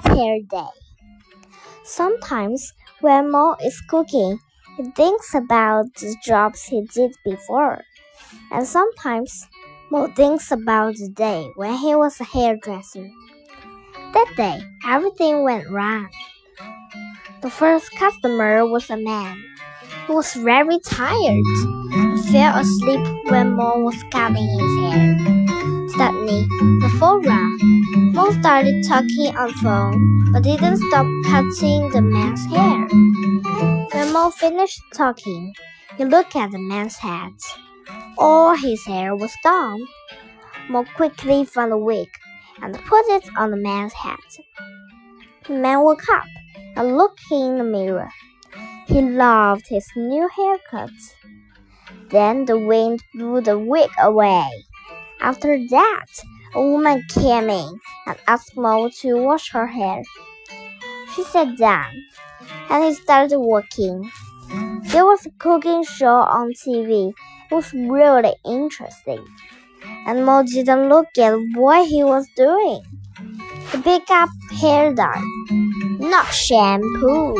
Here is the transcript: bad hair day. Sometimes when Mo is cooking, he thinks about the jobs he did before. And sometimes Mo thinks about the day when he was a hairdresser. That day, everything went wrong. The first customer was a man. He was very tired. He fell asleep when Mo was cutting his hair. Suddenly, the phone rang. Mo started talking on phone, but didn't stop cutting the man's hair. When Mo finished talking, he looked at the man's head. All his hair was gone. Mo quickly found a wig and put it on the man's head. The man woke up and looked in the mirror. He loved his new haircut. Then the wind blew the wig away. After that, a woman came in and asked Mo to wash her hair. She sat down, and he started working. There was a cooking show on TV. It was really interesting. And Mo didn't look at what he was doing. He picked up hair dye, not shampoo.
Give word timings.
bad 0.00 0.16
hair 0.16 0.38
day. 0.48 0.72
Sometimes 1.84 2.72
when 3.00 3.30
Mo 3.30 3.56
is 3.62 3.78
cooking, 3.88 4.38
he 4.78 4.84
thinks 4.96 5.34
about 5.34 5.92
the 5.96 6.16
jobs 6.24 6.62
he 6.64 6.82
did 6.94 7.12
before. 7.24 7.84
And 8.50 8.66
sometimes 8.66 9.48
Mo 9.90 10.08
thinks 10.16 10.50
about 10.50 10.94
the 10.96 11.10
day 11.10 11.50
when 11.56 11.74
he 11.74 11.94
was 11.94 12.18
a 12.20 12.24
hairdresser. 12.24 13.06
That 14.14 14.32
day, 14.36 14.62
everything 14.86 15.42
went 15.42 15.68
wrong. 15.68 16.08
The 17.42 17.50
first 17.50 17.92
customer 17.92 18.64
was 18.64 18.88
a 18.88 18.96
man. 18.96 19.44
He 20.06 20.12
was 20.14 20.32
very 20.32 20.78
tired. 20.80 21.44
He 22.16 22.32
fell 22.32 22.56
asleep 22.56 23.04
when 23.28 23.52
Mo 23.52 23.80
was 23.80 24.00
cutting 24.10 24.48
his 24.56 24.72
hair. 24.80 25.18
Suddenly, 25.98 26.46
the 26.80 26.96
phone 26.98 27.20
rang. 27.28 27.71
Mo 28.22 28.30
started 28.38 28.84
talking 28.86 29.36
on 29.36 29.50
phone, 29.54 30.32
but 30.32 30.44
didn't 30.44 30.76
stop 30.76 31.06
cutting 31.26 31.90
the 31.90 32.00
man's 32.00 32.46
hair. 32.46 32.86
When 33.90 34.12
Mo 34.12 34.30
finished 34.30 34.80
talking, 34.94 35.52
he 35.98 36.04
looked 36.04 36.36
at 36.36 36.52
the 36.52 36.58
man's 36.60 36.94
head. 36.94 37.32
All 38.16 38.54
his 38.54 38.86
hair 38.86 39.16
was 39.16 39.32
gone. 39.42 39.88
Mo 40.68 40.84
quickly 40.94 41.44
found 41.44 41.72
a 41.72 41.76
wig 41.76 42.06
and 42.62 42.78
put 42.84 43.04
it 43.08 43.28
on 43.36 43.50
the 43.50 43.56
man's 43.56 43.92
head. 43.92 44.20
The 45.48 45.54
man 45.54 45.80
woke 45.80 46.08
up 46.08 46.30
and 46.76 46.96
looked 46.96 47.22
in 47.32 47.58
the 47.58 47.64
mirror. 47.64 48.12
He 48.86 49.02
loved 49.02 49.66
his 49.66 49.88
new 49.96 50.28
haircut. 50.28 50.94
Then 52.10 52.44
the 52.44 52.56
wind 52.56 53.02
blew 53.14 53.40
the 53.40 53.58
wig 53.58 53.90
away. 53.98 54.48
After 55.20 55.58
that, 55.70 56.06
a 56.54 56.60
woman 56.60 57.02
came 57.08 57.50
in 57.50 57.80
and 58.06 58.16
asked 58.26 58.56
Mo 58.56 58.90
to 59.00 59.14
wash 59.16 59.50
her 59.52 59.66
hair. 59.68 60.02
She 61.14 61.22
sat 61.24 61.56
down, 61.56 62.04
and 62.70 62.84
he 62.84 62.94
started 62.94 63.38
working. 63.38 64.10
There 64.84 65.04
was 65.06 65.26
a 65.26 65.30
cooking 65.38 65.84
show 65.84 66.16
on 66.16 66.52
TV. 66.54 67.14
It 67.50 67.54
was 67.54 67.72
really 67.72 68.34
interesting. 68.44 69.24
And 70.06 70.26
Mo 70.26 70.42
didn't 70.44 70.88
look 70.88 71.08
at 71.18 71.34
what 71.54 71.88
he 71.88 72.04
was 72.04 72.26
doing. 72.36 72.82
He 73.72 73.82
picked 73.82 74.10
up 74.10 74.30
hair 74.60 74.94
dye, 74.94 75.22
not 76.00 76.26
shampoo. 76.32 77.34